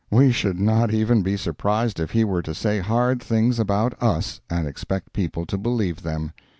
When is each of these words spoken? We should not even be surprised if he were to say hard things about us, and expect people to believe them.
We 0.09 0.31
should 0.31 0.59
not 0.59 0.91
even 0.91 1.21
be 1.21 1.37
surprised 1.37 1.99
if 1.99 2.09
he 2.09 2.23
were 2.23 2.41
to 2.41 2.55
say 2.55 2.79
hard 2.79 3.21
things 3.21 3.59
about 3.59 3.93
us, 4.01 4.41
and 4.49 4.67
expect 4.67 5.13
people 5.13 5.45
to 5.45 5.59
believe 5.59 6.01
them. 6.01 6.31